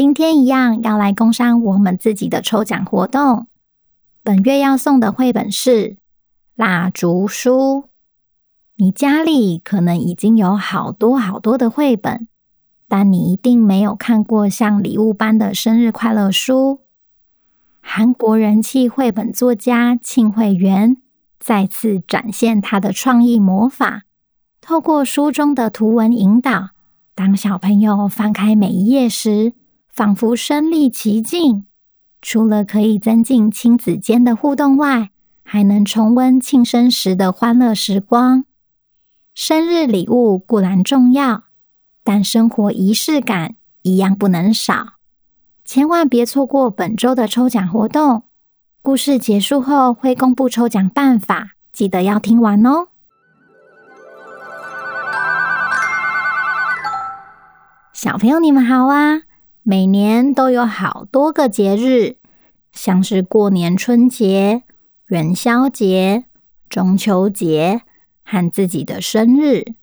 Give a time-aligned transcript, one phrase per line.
[0.00, 3.48] 今天一样要来工商我们自己的抽奖活动。
[4.22, 5.98] 本月要送的绘本是
[6.54, 7.84] 蜡烛书。
[8.76, 12.26] 你家里可能已经有好多好多的绘本，
[12.88, 16.80] 但你一定没有看过像礼物般的生日快乐书。
[17.82, 20.96] 韩国人气绘本作家庆惠媛
[21.38, 24.04] 再次展现他的创意魔法，
[24.62, 26.70] 透过书中的图文引导，
[27.14, 29.52] 当小朋友翻开每一页时，
[29.92, 31.66] 仿佛身历其境，
[32.22, 35.10] 除了可以增进亲子间的互动外，
[35.42, 38.44] 还能重温庆生时的欢乐时光。
[39.34, 41.44] 生日礼物固然重要，
[42.04, 44.94] 但生活仪式感一样不能少。
[45.64, 48.24] 千万别错过本周的抽奖活动。
[48.82, 52.88] 故事结束后会公布抽奖办法，记得要听完哦。
[57.92, 59.22] 小朋友，你们好啊！
[59.62, 62.16] 每年都有好多个节日，
[62.72, 64.64] 像是过年春节、
[65.06, 66.24] 元宵节、
[66.68, 67.82] 中秋节
[68.24, 69.74] 和自己的生日。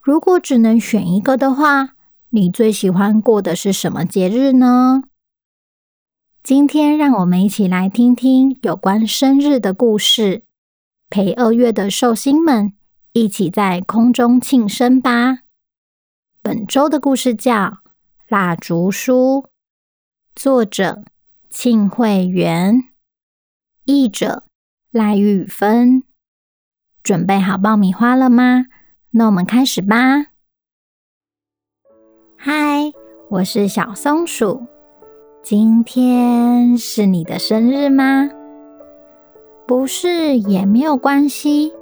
[0.00, 1.94] 如果只能选一个的话，
[2.30, 5.04] 你最喜欢过的是什么节日呢？
[6.42, 10.44] 今天让我们一起来听听有关生日的故事，
[11.08, 12.74] 陪二月的寿星们
[13.14, 15.38] 一起在空中庆生吧。
[16.42, 17.78] 本周的故事叫
[18.28, 19.46] 蜡烛书，
[20.34, 21.04] 作者
[21.48, 22.82] 庆惠媛，
[23.84, 24.42] 译者
[24.90, 26.02] 赖玉芬。
[27.04, 28.66] 准备好爆米花了吗？
[29.10, 30.26] 那我们开始吧。
[32.36, 32.92] 嗨，
[33.30, 34.66] 我是小松鼠。
[35.44, 38.28] 今天是你的生日吗？
[39.68, 41.72] 不是也没有关系。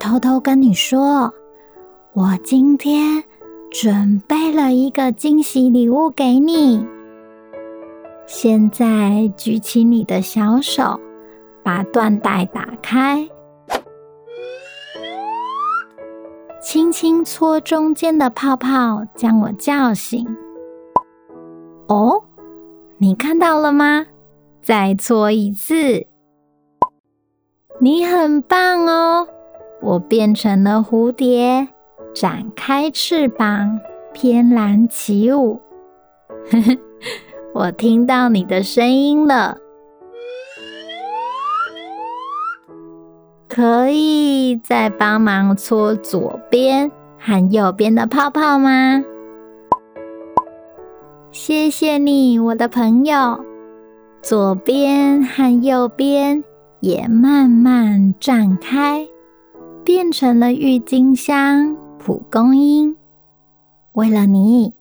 [0.00, 1.32] 偷偷跟你说，
[2.12, 3.22] 我今天。
[3.78, 6.82] 准备了一个惊喜礼物给你。
[8.26, 10.98] 现在举起你的小手，
[11.62, 13.28] 把缎带打开，
[16.62, 20.26] 轻轻搓中间的泡泡，将我叫醒。
[21.88, 22.24] 哦，
[22.96, 24.06] 你看到了吗？
[24.62, 26.06] 再搓一次。
[27.78, 29.28] 你很棒哦，
[29.82, 31.68] 我变成了蝴蝶。
[32.16, 33.78] 展开翅膀，
[34.14, 35.60] 翩然起舞。
[36.50, 36.78] 呵呵，
[37.52, 39.58] 我听到你的声音了。
[43.46, 49.04] 可以再帮忙搓左边和右边的泡泡吗？
[51.30, 53.44] 谢谢你，我的朋友。
[54.22, 56.42] 左边和右边
[56.80, 59.06] 也慢慢绽开，
[59.84, 61.76] 变成了郁金香。
[62.06, 62.96] 蒲公英，
[63.94, 64.72] 为了你，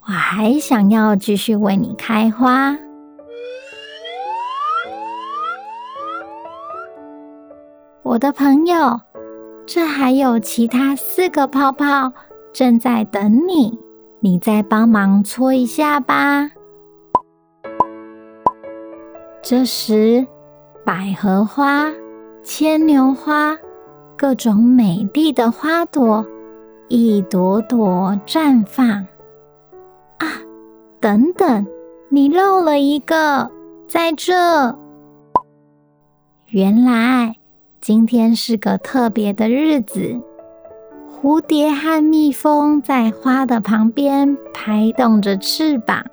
[0.00, 2.76] 我还想要继续为你开花。
[8.02, 9.00] 我的朋友，
[9.64, 12.12] 这还有其他四个泡泡
[12.52, 13.78] 正在等你，
[14.18, 16.50] 你再帮忙搓一下吧。
[19.40, 20.26] 这时，
[20.84, 21.88] 百合花、
[22.42, 23.56] 牵牛花，
[24.16, 26.26] 各种美丽的花朵。
[26.88, 28.86] 一朵朵绽放
[30.18, 30.26] 啊！
[31.00, 31.66] 等等，
[32.08, 33.50] 你漏了一个，
[33.88, 34.78] 在这。
[36.46, 37.34] 原来
[37.80, 40.20] 今天是个特别的日子，
[41.10, 46.04] 蝴蝶和蜜蜂在花的旁边拍动着翅膀，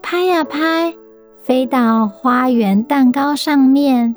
[0.00, 0.94] 拍呀拍，
[1.42, 4.14] 飞到花园蛋糕上面。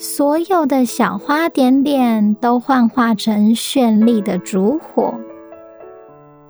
[0.00, 5.12] 所有的小花点点都幻化成绚丽的烛火，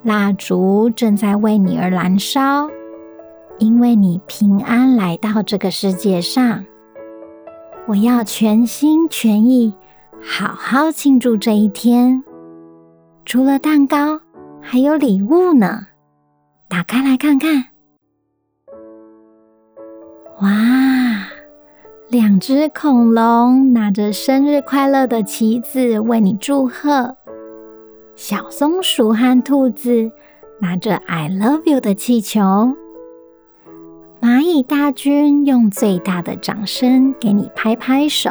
[0.02, 2.68] 蜡烛正在为你而燃烧，
[3.58, 6.62] 因为你平安来到这个世界上。
[7.86, 9.74] 我要全心全意
[10.20, 12.22] 好好庆祝这一天。
[13.24, 14.20] 除了蛋糕，
[14.60, 15.86] 还有礼物呢，
[16.68, 17.64] 打开来看看。
[20.42, 20.50] 哇，
[22.10, 27.14] 两只恐龙拿着生日快乐的旗子为你祝贺。
[28.14, 30.10] 小松鼠和兔子
[30.58, 32.40] 拿着 “I love you” 的气球，
[34.22, 38.30] 蚂蚁大军用最大的掌声给你拍拍手，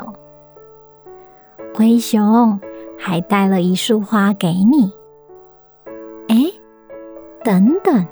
[1.76, 2.60] 灰熊
[2.98, 4.92] 还带了一束花给你。
[6.30, 6.52] 哎，
[7.44, 8.08] 等等，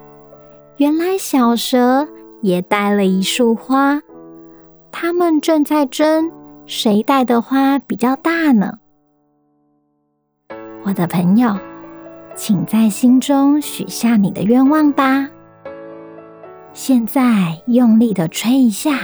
[0.78, 2.08] 原来小蛇
[2.44, 4.00] 也带了一束花，
[4.98, 6.32] 他们正在争
[6.66, 8.80] 谁带的花比较大呢。
[10.86, 11.54] 我的朋友，
[12.34, 15.28] 请在心中许下你的愿望吧。
[16.72, 18.98] 现在用力的吹一下，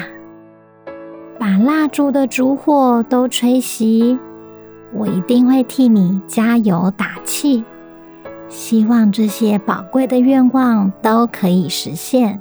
[1.37, 4.17] 把蜡烛的烛火都吹熄。
[4.93, 7.65] 我一定会替你加油打气，
[8.47, 12.39] 希望这些宝贵的愿望都可以实现。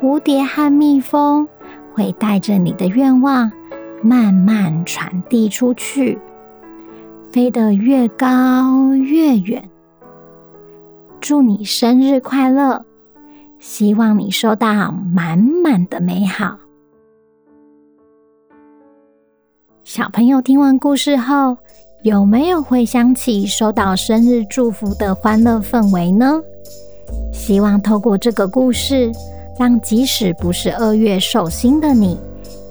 [0.00, 1.46] 蝴蝶和蜜蜂
[1.94, 3.50] 会带着你的愿望
[4.02, 6.18] 慢慢传递出去。
[7.30, 9.62] 飞得越高越远。
[11.20, 12.84] 祝你生日快乐！
[13.58, 16.58] 希望你收到满满的美好。
[19.84, 21.56] 小朋友听完故事后，
[22.02, 26.40] 有没有回想起收到生日祝福的欢乐氛围呢？
[27.32, 29.12] 希望透过这个故事，
[29.60, 32.18] 让即使不是二月寿星的你，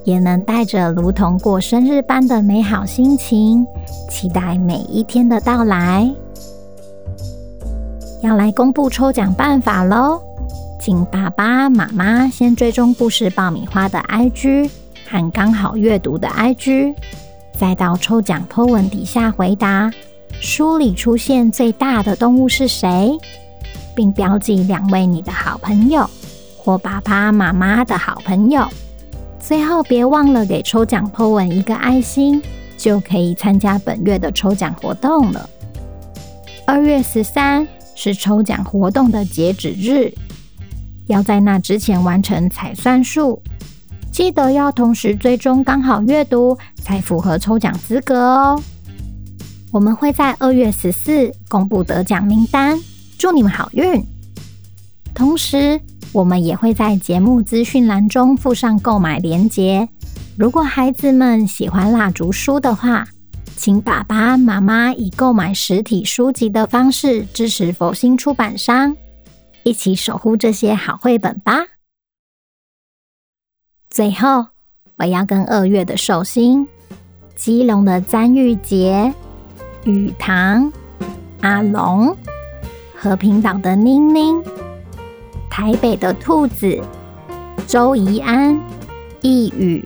[0.05, 3.63] 也能带着如同过生日般的美好心情，
[4.09, 6.11] 期待每一天的到来。
[8.23, 10.19] 要来公布抽奖办法喽！
[10.79, 14.67] 请爸爸妈妈先追踪故事爆米花的 IG
[15.07, 16.95] 和刚好阅读的 IG，
[17.53, 19.93] 再到抽奖 po 文底下回答
[20.41, 23.15] 书里出现最大的动物是谁，
[23.93, 26.09] 并标记两位你的好朋友
[26.59, 28.67] 或爸爸妈妈的好朋友。
[29.39, 32.41] 最后，别忘了给抽奖 po 文一个爱心，
[32.77, 35.49] 就可以参加本月的抽奖活动了。
[36.67, 37.65] 二月十三
[37.95, 40.13] 是抽奖活动的截止日，
[41.07, 43.41] 要在那之前完成才算数。
[44.11, 48.61] 记得要同时追踪刚好阅读，才符合抽奖资格哦。
[49.71, 52.77] 我们会在二月十四公布得奖名单，
[53.17, 54.03] 祝你们好运。
[55.13, 55.79] 同时，
[56.11, 59.87] 我们也会在节目资讯栏中附上购买链接。
[60.37, 63.07] 如果孩子们喜欢蜡烛书的话，
[63.55, 68.95] 请爸爸妈妈以购买实体书籍的方式支持佛心出版商，
[69.63, 71.59] 一起守护这些好绘本吧。
[73.89, 74.47] 最后，
[74.95, 76.67] 我要跟二月的寿星、
[77.35, 79.13] 基隆的詹玉杰、
[79.83, 80.71] 雨堂、
[81.41, 82.15] 阿龙、
[82.95, 84.41] 和平岛的宁宁。
[85.59, 86.81] 台北的兔子、
[87.67, 88.57] 周怡安、
[89.19, 89.85] 易宇、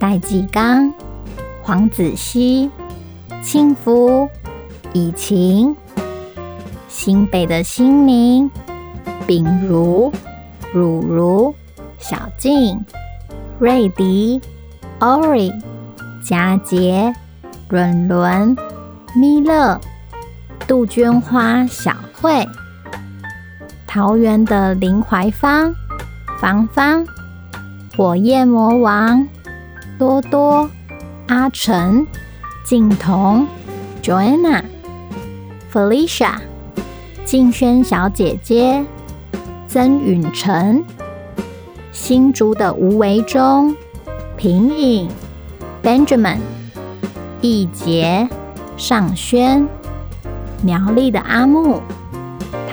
[0.00, 0.92] 戴继刚、
[1.62, 2.68] 黄子熙、
[3.40, 4.28] 庆福、
[4.92, 5.76] 以晴；
[6.88, 8.50] 新北的新明、
[9.28, 10.12] 秉如、
[10.72, 11.54] 汝如、
[11.98, 12.84] 小静、
[13.60, 14.40] 瑞迪、
[14.98, 15.52] Ori、
[16.20, 17.14] 佳杰、
[17.68, 18.56] 伦伦、
[19.14, 19.80] 咪乐、
[20.66, 22.44] 杜鹃花、小慧。
[23.86, 25.74] 桃园的林怀芳、
[26.38, 27.06] 芳芳、
[27.96, 29.26] 火焰魔王、
[29.98, 30.68] 多多、
[31.28, 32.04] 阿成、
[32.64, 33.46] 静彤、
[34.02, 34.62] Joanna、
[35.72, 36.34] Felicia、
[37.24, 38.84] 静轩小姐姐、
[39.68, 40.84] 曾允辰、
[41.92, 43.74] 新竹的吴维忠、
[44.36, 45.08] 平影、
[45.82, 46.38] Benjamin、
[47.40, 48.28] 易杰、
[48.76, 49.66] 尚轩、
[50.62, 51.80] 苗栗的阿木。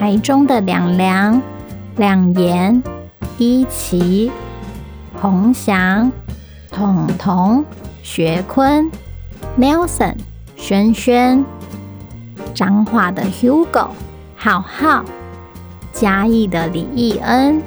[0.03, 1.41] 台中的两良、
[1.95, 2.83] 两言、
[3.38, 4.29] 一奇、
[5.13, 6.12] 洪祥、
[6.69, 7.63] 彤彤、
[8.01, 8.91] 学坤、
[9.57, 10.15] Nelson、
[10.57, 11.45] 轩轩、
[12.53, 13.88] 彰化的 Hugo、
[14.36, 15.05] 浩浩、
[15.93, 17.63] 嘉义的李义恩、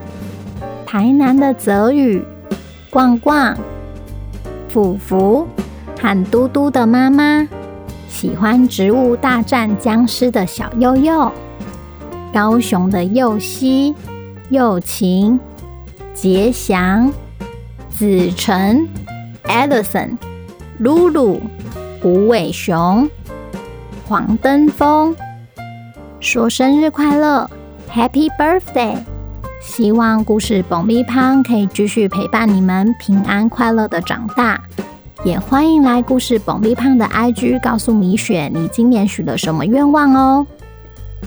[0.85, 2.23] 台南的泽宇、
[2.91, 3.57] 逛逛、
[4.69, 5.49] 福福。
[5.99, 7.49] 和嘟嘟的妈妈，
[8.11, 11.33] 喜欢《植物大战僵尸》的小悠悠。
[12.37, 13.95] 高雄的佑熙、
[14.51, 15.41] 佑晴、
[16.13, 17.11] 杰祥、
[17.89, 18.87] 子晨、
[19.45, 20.19] Edison、
[20.77, 21.41] 露露、
[22.05, 23.09] 吴伟雄、
[24.07, 25.17] 黄登峰、
[26.21, 27.51] 说生日快乐
[27.91, 28.99] ，Happy Birthday！
[29.63, 34.63] 希望故事爆米花可以继续陪伴你们平安快乐的长大。
[35.25, 40.47] 也欢迎来故事爆米花的 IG 告诉米雪你今年许了什么愿望哦。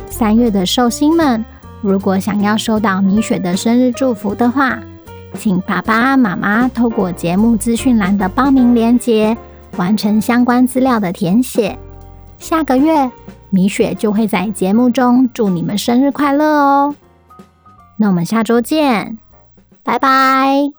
[0.10, 1.44] 三月的寿星们，
[1.82, 4.80] 如果想要收到米雪的生日祝福的话，
[5.36, 9.38] 请爸爸妈妈透过节目资讯栏的报名链接，
[9.78, 11.78] 完成相关资料的填写。
[12.38, 13.10] 下个月，
[13.50, 16.96] 米雪就会在节目中祝你们生日快乐哦。
[17.98, 19.20] 那我们下周见，
[19.84, 20.79] 拜拜。